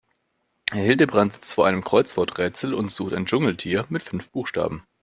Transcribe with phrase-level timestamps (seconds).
[0.71, 4.83] Herr Hildebrand sitzt vor einem Kreuzworträtsel und sucht ein Dschungeltier mit fünf Buchstaben.